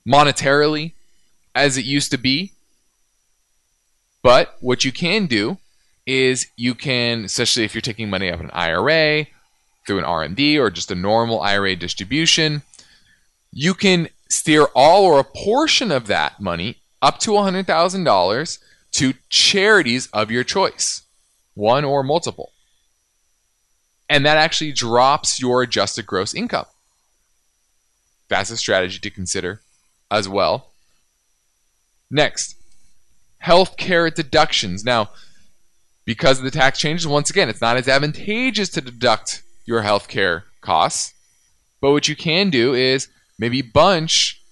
[0.06, 0.92] monetarily
[1.54, 2.52] as it used to be.
[4.22, 5.58] But what you can do
[6.06, 9.26] is you can, especially if you're taking money out of an IRA
[9.86, 12.62] through an RMD or just a normal IRA distribution,
[13.52, 18.58] you can steer all or a portion of that money up to $100,000
[18.92, 21.02] to charities of your choice,
[21.54, 22.52] one or multiple.
[24.08, 26.66] And that actually drops your adjusted gross income.
[28.28, 29.60] That's a strategy to consider
[30.10, 30.70] as well.
[32.10, 32.56] Next,
[33.44, 34.84] healthcare deductions.
[34.84, 35.10] Now,
[36.04, 40.42] because of the tax changes, once again, it's not as advantageous to deduct your healthcare
[40.60, 41.14] costs.
[41.80, 44.42] But what you can do is maybe bunch.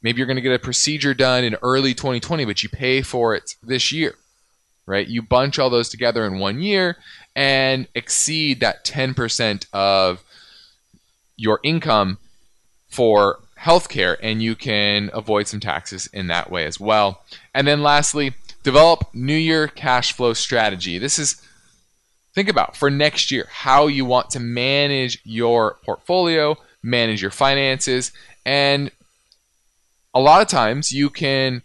[0.00, 3.34] Maybe you're going to get a procedure done in early 2020, but you pay for
[3.34, 4.14] it this year,
[4.86, 5.06] right?
[5.06, 6.96] You bunch all those together in one year
[7.34, 10.22] and exceed that 10% of
[11.36, 12.18] your income
[12.88, 17.24] for healthcare, and you can avoid some taxes in that way as well.
[17.54, 20.96] And then lastly, develop New Year cash flow strategy.
[20.96, 21.42] This is
[22.34, 28.12] think about for next year how you want to manage your portfolio, manage your finances,
[28.44, 28.90] and
[30.14, 31.62] a lot of times you can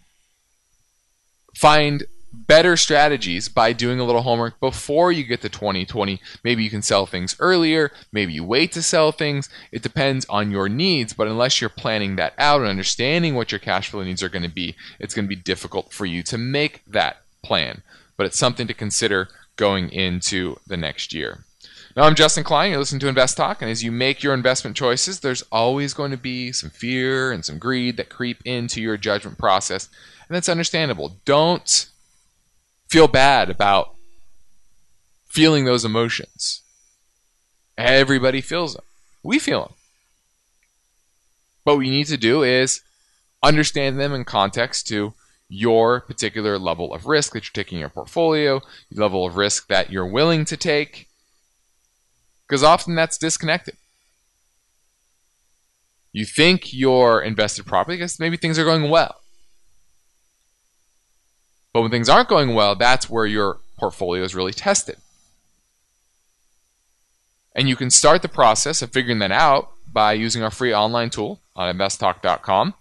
[1.54, 6.20] find better strategies by doing a little homework before you get to 2020.
[6.44, 9.48] Maybe you can sell things earlier, maybe you wait to sell things.
[9.72, 13.58] It depends on your needs, but unless you're planning that out and understanding what your
[13.58, 16.38] cash flow needs are going to be, it's going to be difficult for you to
[16.38, 17.82] make that plan.
[18.16, 21.44] But it's something to consider going into the next year.
[21.96, 22.70] Now, I'm Justin Klein.
[22.70, 26.10] You're listening to Invest Talk, and as you make your investment choices, there's always going
[26.10, 29.88] to be some fear and some greed that creep into your judgment process,
[30.28, 31.16] and that's understandable.
[31.24, 31.88] Don't
[32.86, 33.94] feel bad about
[35.26, 36.60] feeling those emotions.
[37.78, 38.84] Everybody feels them.
[39.22, 39.72] We feel them.
[41.64, 42.82] What we need to do is
[43.42, 45.14] understand them in context to
[45.48, 48.60] your particular level of risk that you're taking in your portfolio,
[48.92, 51.08] level of risk that you're willing to take,
[52.46, 53.76] because often that's disconnected.
[56.12, 59.16] You think you're invested properly because maybe things are going well.
[61.72, 64.96] But when things aren't going well, that's where your portfolio is really tested.
[67.54, 71.10] And you can start the process of figuring that out by using our free online
[71.10, 72.74] tool on investtalk.com.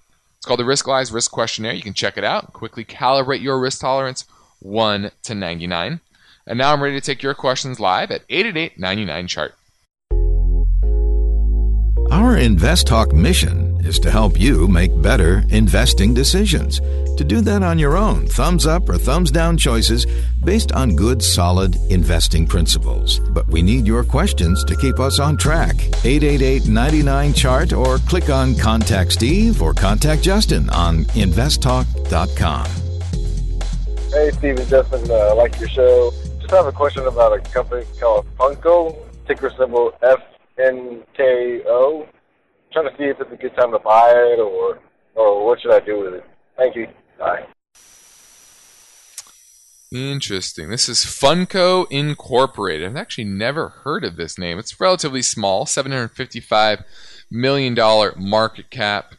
[0.45, 1.73] It's called the Riskalyze Risk Questionnaire.
[1.73, 2.53] You can check it out.
[2.53, 4.25] Quickly calibrate your risk tolerance
[4.59, 6.01] 1 to 99.
[6.45, 9.55] And now I'm ready to take your questions live at 888 99 chart.
[12.11, 16.79] Our Invest Talk mission is to help you make better investing decisions.
[17.17, 20.05] To do that on your own, thumbs up or thumbs down choices
[20.43, 23.19] based on good, solid investing principles.
[23.19, 25.75] But we need your questions to keep us on track.
[26.03, 32.65] 888 99 chart or click on Contact Steve or Contact Justin on investtalk.com.
[34.11, 36.11] Hey, Steve and Justin, uh, I like your show.
[36.39, 39.91] Just have a question about a company called Funko, ticker symbol
[40.57, 42.07] FNKO.
[42.75, 44.79] Trying to see if it's a good time to buy it or
[45.15, 46.25] or what should I do with it.
[46.57, 46.87] Thank you.
[47.17, 47.45] Bye.
[49.93, 50.69] Interesting.
[50.69, 52.85] This is Funko Incorporated.
[52.85, 54.59] I've actually never heard of this name.
[54.59, 56.83] It's relatively small, $755
[57.31, 57.77] million
[58.17, 59.15] market cap.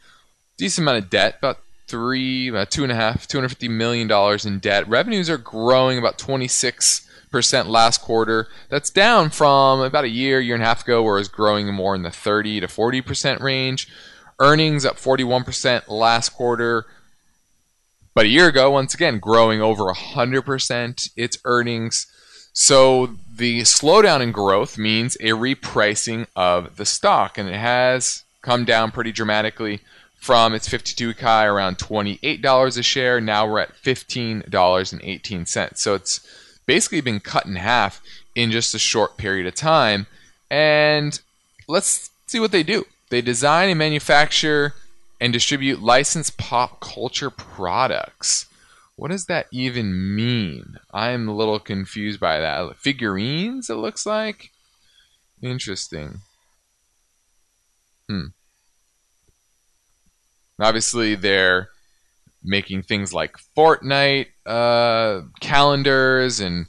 [0.59, 4.11] Decent amount of debt, about three, about two and a half, $250 million
[4.45, 4.87] in debt.
[4.87, 8.47] Revenues are growing about 26 percent last quarter.
[8.69, 11.73] That's down from about a year, year and a half ago, where it was growing
[11.73, 13.87] more in the 30 to 40 percent range.
[14.39, 16.85] Earnings up 41 percent last quarter.
[18.13, 22.07] But a year ago, once again, growing over 100% its earnings.
[22.51, 28.65] So the slowdown in growth means a repricing of the stock, and it has come
[28.65, 29.81] down pretty dramatically
[30.15, 33.21] from its 52 week high around $28 a share.
[33.21, 35.77] Now we're at $15.18.
[35.77, 37.99] So it's basically been cut in half
[38.35, 40.05] in just a short period of time.
[40.51, 41.19] And
[41.67, 42.85] let's see what they do.
[43.09, 44.75] They design and manufacture
[45.19, 48.45] and distribute licensed pop culture products.
[48.95, 50.77] What does that even mean?
[50.93, 52.75] I'm a little confused by that.
[52.77, 54.51] Figurines, it looks like?
[55.41, 56.21] Interesting.
[58.09, 58.27] Hmm.
[60.59, 61.69] Obviously, they're
[62.43, 66.67] making things like Fortnite uh, calendars and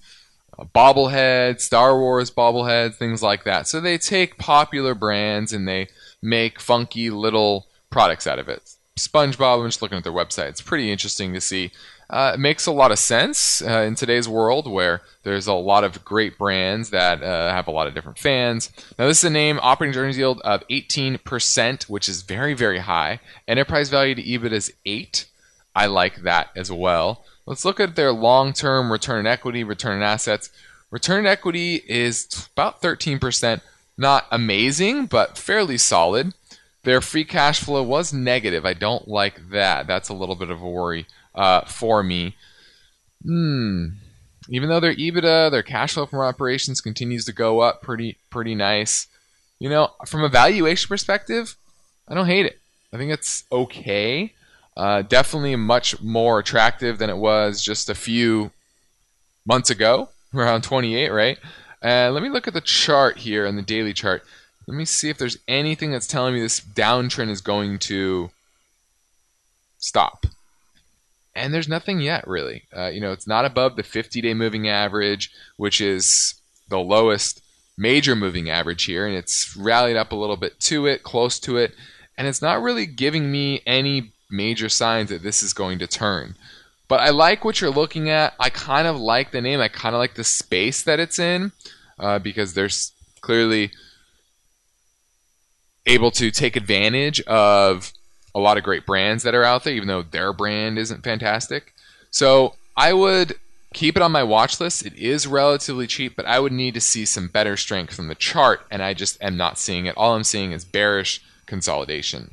[0.59, 3.69] uh, bobbleheads, Star Wars bobbleheads, things like that.
[3.69, 5.89] So they take popular brands and they
[6.23, 8.75] make funky little products out of it.
[8.99, 10.49] SpongeBob, I'm just looking at their website.
[10.49, 11.71] It's pretty interesting to see.
[12.11, 15.85] Uh, it makes a lot of sense uh, in today's world where there's a lot
[15.85, 18.71] of great brands that uh, have a lot of different fans.
[18.99, 23.21] Now, this is a name operating earnings yield of 18%, which is very, very high.
[23.47, 25.27] Enterprise value to EBIT is 8.
[25.79, 27.25] I like that as well.
[27.47, 30.51] Let's look at their long term return on equity, return on assets.
[30.91, 33.61] Return on equity is about 13%.
[33.97, 36.35] Not amazing, but fairly solid.
[36.83, 38.65] their free cash flow was negative.
[38.65, 39.87] I don't like that.
[39.87, 42.35] That's a little bit of a worry uh, for me.
[43.23, 43.87] Hmm.
[44.49, 48.55] Even though their EBITDA, their cash flow from operations continues to go up pretty pretty
[48.55, 49.07] nice.
[49.61, 51.57] You know, from a valuation perspective,
[52.09, 52.59] I don't hate it.
[52.93, 54.33] I think it's okay.
[54.79, 58.53] Uh, definitely much more attractive than it was just a few
[59.45, 61.39] months ago, around 28, right?
[61.85, 64.23] Uh, let me look at the chart here in the daily chart.
[64.69, 68.31] Let me see if there's anything that's telling me this downtrend is going to
[69.79, 70.27] stop.
[71.35, 72.65] And there's nothing yet, really.
[72.77, 76.35] Uh, you know, it's not above the 50 day moving average, which is
[76.69, 77.41] the lowest
[77.77, 79.07] major moving average here.
[79.07, 81.75] And it's rallied up a little bit to it, close to it.
[82.17, 86.37] And it's not really giving me any major signs that this is going to turn.
[86.89, 88.35] But I like what you're looking at.
[88.41, 89.61] I kind of like the name.
[89.61, 91.53] I kind of like the space that it's in
[91.99, 93.71] uh, because there's clearly
[95.87, 97.93] able to take advantage of
[98.35, 101.75] a lot of great brands that are out there, even though their brand isn't fantastic.
[102.11, 103.35] So I would
[103.75, 104.85] keep it on my watch list.
[104.87, 108.15] It is relatively cheap, but I would need to see some better strength from the
[108.15, 109.97] chart, and I just am not seeing it.
[109.97, 112.31] All I'm seeing is bearish consolidation.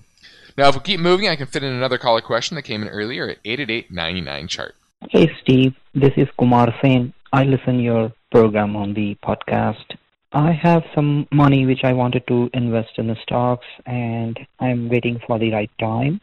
[0.58, 2.88] Now, if we keep moving, I can fit in another caller question that came in
[2.88, 4.76] earlier at 888-99 chart.
[5.10, 5.76] Hey, Steve.
[5.94, 7.14] This is Kumar Sen.
[7.34, 9.84] I listen your program on the podcast.
[10.32, 15.20] I have some money which I wanted to invest in the stocks, and I'm waiting
[15.28, 16.22] for the right time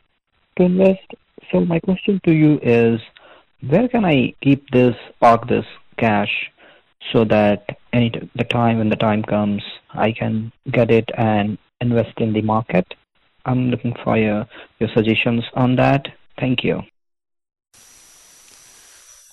[0.57, 1.13] to invest.
[1.51, 3.03] So my question to you is,
[3.69, 5.67] where can I keep this, park this
[5.99, 6.51] cash,
[7.13, 11.59] so that any t- the time when the time comes, I can get it and
[11.83, 12.95] invest in the market?
[13.45, 14.47] I'm looking for your,
[14.79, 16.09] your suggestions on that.
[16.39, 16.83] Thank you.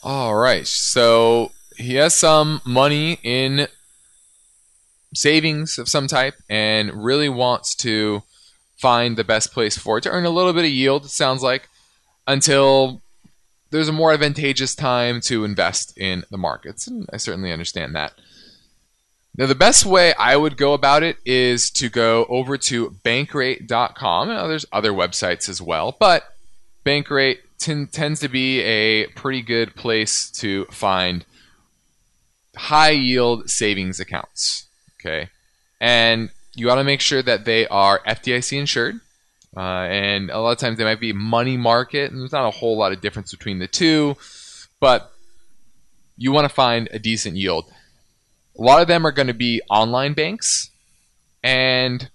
[0.04, 0.66] All right.
[0.66, 3.68] So he has some money in
[5.14, 8.24] savings of some type and really wants to
[8.78, 11.44] find the best place for it to earn a little bit of yield, it sounds
[11.44, 11.68] like,
[12.28, 13.02] until
[13.72, 16.88] there's a more advantageous time to invest in the markets.
[16.88, 18.14] And I certainly understand that.
[19.40, 24.28] Now, the best way I would go about it is to go over to bankrate.com.
[24.28, 26.36] Now, there's other websites as well, but
[26.86, 31.24] Bankrate t- tends to be a pretty good place to find
[32.54, 34.68] high yield savings accounts.
[35.00, 35.30] Okay.
[35.80, 39.00] And you want to make sure that they are FDIC insured.
[39.56, 42.52] Uh, and a lot of times they might be money market, and there's not a
[42.52, 44.18] whole lot of difference between the two,
[44.82, 45.14] but
[46.18, 47.72] you want to find a decent yield.
[48.60, 50.70] A lot of them are going to be online banks,
[51.42, 52.10] and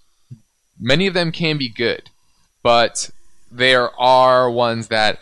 [0.79, 2.11] many of them can be good,
[2.61, 3.09] but
[3.51, 5.19] there are ones that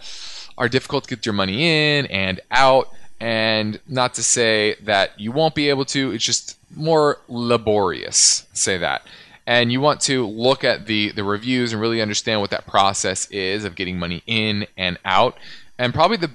[0.58, 2.90] are difficult to get your money in and out.
[3.20, 8.78] And not to say that you won't be able to, it's just more laborious, say
[8.80, 9.04] that.
[9.48, 13.30] And you want to look at the, the reviews and really understand what that process
[13.32, 15.38] is of getting money in and out.
[15.78, 16.32] And probably the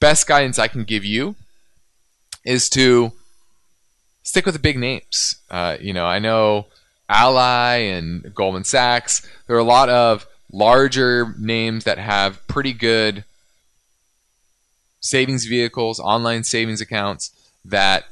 [0.00, 1.34] best guidance I can give you
[2.44, 3.12] is to
[4.26, 5.36] stick with the big names.
[5.50, 6.66] Uh, you know, I know
[7.08, 9.26] Ally and Goldman Sachs.
[9.46, 13.24] There are a lot of larger names that have pretty good
[15.00, 17.30] savings vehicles, online savings accounts
[17.64, 18.04] that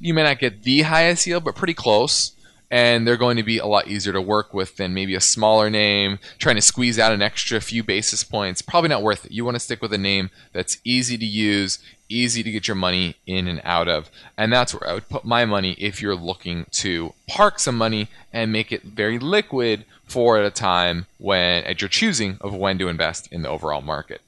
[0.00, 2.32] you may not get the highest yield, but pretty close.
[2.72, 5.68] And they're going to be a lot easier to work with than maybe a smaller
[5.68, 8.62] name trying to squeeze out an extra few basis points.
[8.62, 9.30] Probably not worth it.
[9.30, 12.74] You want to stick with a name that's easy to use, easy to get your
[12.74, 14.10] money in and out of.
[14.38, 18.08] And that's where I would put my money if you're looking to park some money
[18.32, 22.78] and make it very liquid for at a time when at your choosing of when
[22.78, 24.22] to invest in the overall market.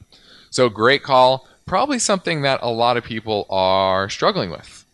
[0.50, 1.48] So great call.
[1.64, 4.84] Probably something that a lot of people are struggling with.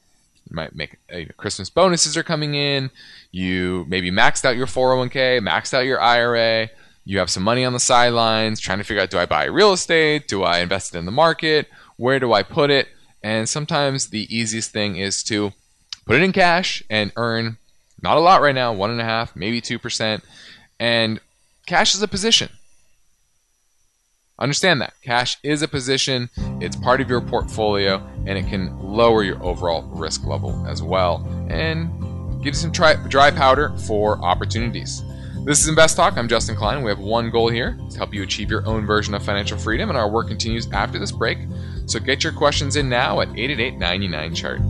[0.49, 2.91] You might make uh, Christmas bonuses are coming in.
[3.33, 6.69] You maybe maxed out your 401k, maxed out your IRA.
[7.05, 9.73] You have some money on the sidelines, trying to figure out do I buy real
[9.73, 10.29] estate?
[10.29, 11.69] Do I invest it in the market?
[11.97, 12.89] Where do I put it?
[13.23, 15.53] And sometimes the easiest thing is to
[16.07, 17.59] put it in cash and earn
[18.03, 20.25] not a lot right now, one and a half, maybe two percent.
[20.79, 21.21] And
[21.67, 22.49] cash is a position.
[24.39, 24.95] Understand that.
[25.03, 29.83] Cash is a position, it's part of your portfolio, and it can lower your overall
[29.83, 31.91] risk level as well and
[32.43, 35.03] give you some dry, dry powder for opportunities.
[35.45, 36.17] This is Invest Talk.
[36.17, 36.83] I'm Justin Klein.
[36.83, 39.89] We have one goal here to help you achieve your own version of financial freedom,
[39.89, 41.39] and our work continues after this break.
[41.87, 44.61] So get your questions in now at 888 99 chart.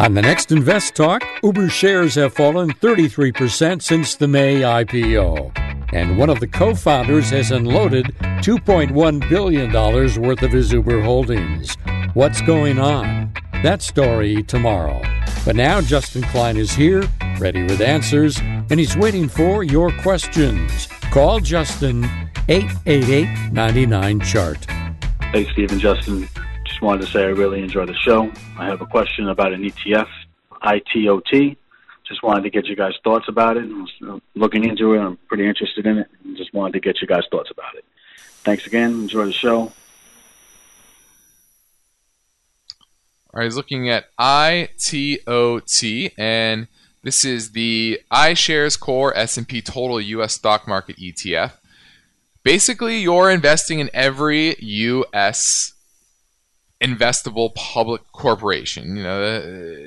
[0.00, 5.61] On the next Invest Talk, Uber shares have fallen 33% since the May IPO.
[5.92, 8.06] And one of the co founders has unloaded
[8.42, 11.76] $2.1 billion worth of his Uber holdings.
[12.14, 13.32] What's going on?
[13.62, 15.00] That story tomorrow.
[15.44, 20.86] But now Justin Klein is here, ready with answers, and he's waiting for your questions.
[21.10, 22.04] Call Justin
[22.48, 24.64] 888 99 Chart.
[25.32, 26.28] Hey, Stephen Justin.
[26.64, 28.30] Just wanted to say I really enjoy the show.
[28.58, 30.08] I have a question about an ETF,
[30.62, 31.56] ITOT.
[32.06, 33.64] Just wanted to get you guys' thoughts about it.
[33.64, 35.00] I was looking into it.
[35.00, 36.08] I'm pretty interested in it.
[36.24, 37.84] And just wanted to get you guys' thoughts about it.
[38.44, 38.90] Thanks again.
[38.90, 39.72] Enjoy the show.
[43.34, 46.68] All right, he's looking at ITOT, and
[47.02, 50.34] this is the iShares Core S&P Total U.S.
[50.34, 51.52] Stock Market ETF.
[52.42, 55.72] Basically, you're investing in every U.S.
[56.82, 58.96] investable public corporation.
[58.96, 59.40] You know, uh,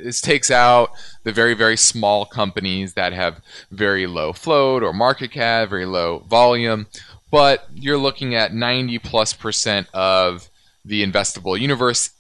[0.04, 0.92] this takes out
[1.24, 6.20] the very, very small companies that have very low float or market cap, very low
[6.20, 6.88] volume,
[7.30, 10.50] but you're looking at 90 plus percent of
[10.86, 12.12] the investable universe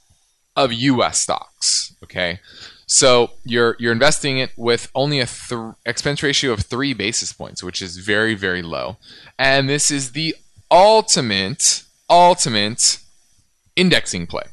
[0.56, 1.22] of U.S.
[1.22, 1.96] stocks.
[2.04, 2.40] Okay,
[2.86, 7.64] so you're you're investing it with only a th- expense ratio of three basis points,
[7.64, 8.98] which is very very low,
[9.40, 10.36] and this is the
[10.70, 13.00] ultimate ultimate
[13.76, 14.44] indexing play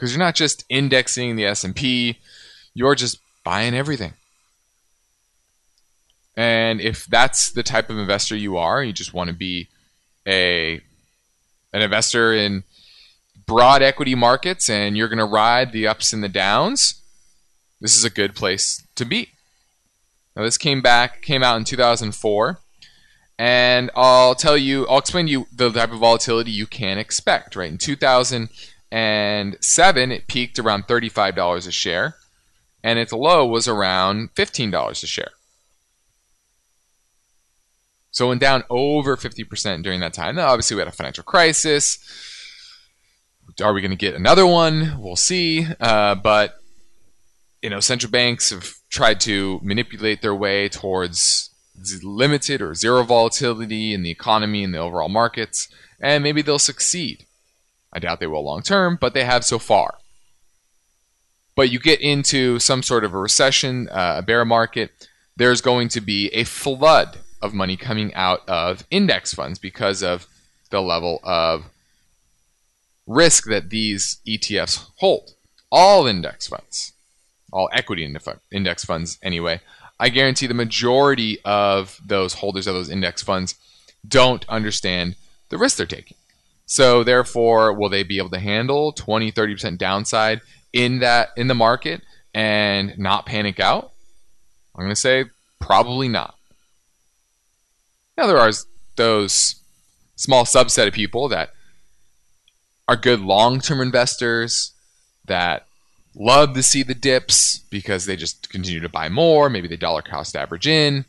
[0.00, 2.18] because you're not just indexing the S&P,
[2.72, 4.14] you're just buying everything.
[6.38, 9.68] And if that's the type of investor you are, you just want to be
[10.26, 10.80] a
[11.74, 12.64] an investor in
[13.46, 17.02] broad equity markets and you're going to ride the ups and the downs,
[17.78, 19.28] this is a good place to be.
[20.34, 22.58] Now, this came back, came out in 2004,
[23.38, 27.54] and I'll tell you, I'll explain to you the type of volatility you can expect.
[27.54, 27.76] Right in
[28.90, 32.16] 2007, it peaked around $35 a share,
[32.82, 35.30] and its low was around $15 a share.
[38.10, 40.36] So it went down over 50% during that time.
[40.36, 41.98] Now, obviously, we had a financial crisis
[43.60, 45.00] are we going to get another one?
[45.00, 45.66] We'll see.
[45.80, 46.56] Uh, but
[47.62, 51.50] you know, central banks have tried to manipulate their way towards
[52.02, 55.68] limited or zero volatility in the economy and the overall markets,
[56.00, 57.26] and maybe they'll succeed.
[57.92, 59.98] I doubt they will long term, but they have so far.
[61.56, 65.88] But you get into some sort of a recession, uh, a bear market, there's going
[65.90, 70.26] to be a flood of money coming out of index funds because of
[70.70, 71.64] the level of
[73.06, 75.34] risk that these ETFs hold.
[75.72, 76.92] All index funds,
[77.52, 78.04] all equity
[78.50, 79.60] index funds anyway,
[79.98, 83.54] I guarantee the majority of those holders of those index funds
[84.06, 85.16] don't understand
[85.50, 86.16] the risk they're taking.
[86.70, 90.40] So therefore, will they be able to handle 20, 30% downside
[90.72, 92.00] in that in the market
[92.32, 93.90] and not panic out?
[94.76, 95.24] I'm going to say
[95.58, 96.36] probably not.
[98.16, 98.52] Now there are
[98.94, 99.56] those
[100.14, 101.50] small subset of people that
[102.86, 104.70] are good long term investors
[105.24, 105.66] that
[106.14, 109.50] love to see the dips because they just continue to buy more.
[109.50, 111.04] Maybe they dollar cost average in.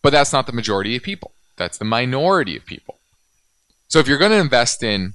[0.00, 1.32] But that's not the majority of people.
[1.58, 2.96] That's the minority of people.
[3.90, 5.14] So if you're going to invest in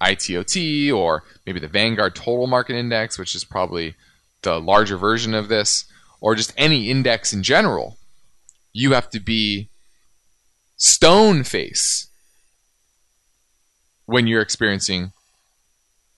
[0.00, 3.94] ITOT or maybe the Vanguard Total Market Index, which is probably
[4.42, 5.84] the larger version of this,
[6.20, 7.98] or just any index in general,
[8.72, 9.68] you have to be
[10.76, 12.08] stone face
[14.06, 15.12] when you're experiencing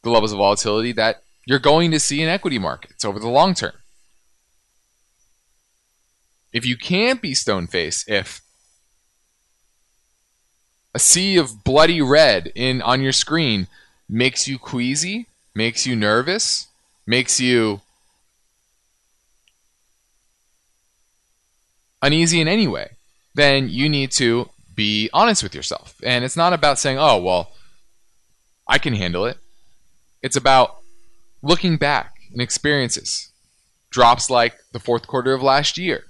[0.03, 3.53] the levels of volatility that you're going to see in equity markets over the long
[3.53, 3.73] term.
[6.55, 8.41] If you can't be stone face, if
[10.95, 13.67] a sea of bloody red in on your screen
[14.09, 16.69] makes you queasy, makes you nervous,
[17.07, 17.81] makes you
[22.01, 22.91] uneasy in any way,
[23.35, 25.97] then you need to be honest with yourself.
[26.03, 27.53] And it's not about saying, "Oh, well,
[28.67, 29.39] I can handle it.
[30.23, 30.77] It's about
[31.43, 33.31] looking back and experiences.
[33.91, 36.05] Drops like the fourth quarter of last year,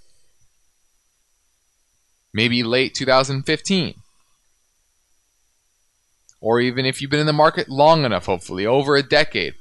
[2.32, 3.94] maybe late 2015.
[6.40, 9.54] Or even if you've been in the market long enough, hopefully, over a decade,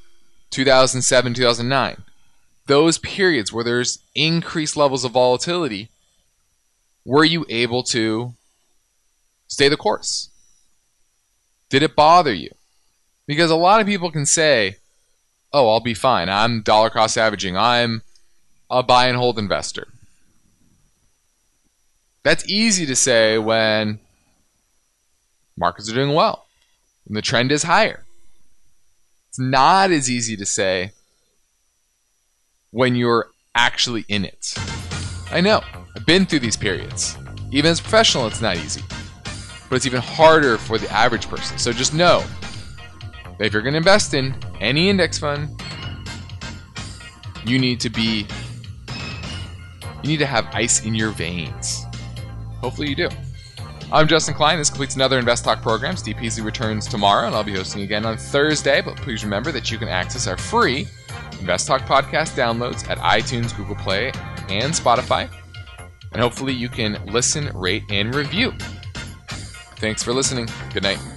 [0.52, 2.04] 2007, 2009.
[2.68, 5.90] Those periods where there's increased levels of volatility,
[7.06, 8.34] were you able to
[9.48, 10.30] stay the course?
[11.70, 12.52] Did it bother you?
[13.26, 14.78] Because a lot of people can say,
[15.52, 16.30] oh, I'll be fine.
[16.30, 17.58] I'm dollar cost averaging.
[17.58, 18.02] I'm
[18.70, 19.88] a buy and hold investor.
[22.24, 24.00] That's easy to say when
[25.58, 26.47] markets are doing well
[27.08, 28.06] and the trend is higher.
[29.30, 30.92] It's not as easy to say
[32.72, 34.54] when you're actually in it.
[35.32, 35.62] I know.
[35.96, 37.18] I've been through these periods.
[37.52, 38.82] Even as a professional, it's not easy.
[39.70, 41.58] But it's even harder for the average person.
[41.58, 42.24] So just know
[43.38, 45.62] that if you're going to invest in any index fund,
[47.46, 48.28] you need to be
[50.04, 51.86] you need to have ice in your veins.
[52.62, 53.10] Hopefully you do.
[53.90, 54.58] I'm Justin Klein.
[54.58, 55.96] This completes another Invest Talk program.
[55.96, 58.82] Steve returns tomorrow, and I'll be hosting again on Thursday.
[58.82, 60.88] But please remember that you can access our free
[61.40, 64.08] Invest Talk podcast downloads at iTunes, Google Play,
[64.50, 65.30] and Spotify.
[66.12, 68.52] And hopefully you can listen, rate, and review.
[69.78, 70.50] Thanks for listening.
[70.74, 71.17] Good night.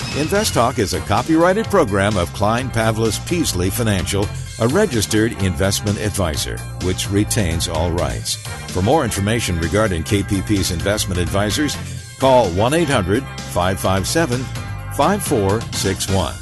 [0.17, 4.27] Invest Talk is a copyrighted program of Klein Pavlis Peasley Financial,
[4.59, 8.35] a registered investment advisor, which retains all rights.
[8.73, 11.77] For more information regarding KPP's investment advisors,
[12.19, 14.43] call 1 800 557
[14.95, 16.33] 5461.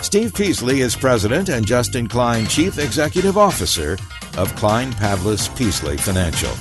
[0.00, 3.98] Steve Peasley is president and Justin Klein, chief executive officer
[4.38, 6.52] of Klein Pavlis Peasley Financial.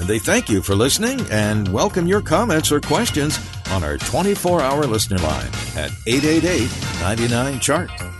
[0.00, 3.38] And they thank you for listening and welcome your comments or questions
[3.70, 5.46] on our 24 hour listener line
[5.76, 8.17] at 888 99 Chart.